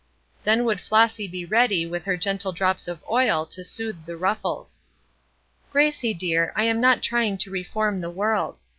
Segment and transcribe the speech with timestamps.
[0.43, 4.81] Then would Flossy be ready with her gentle drops of oil to soothe the ruffles.
[5.71, 8.57] "Gracie, dear, I am not trying to reform the world.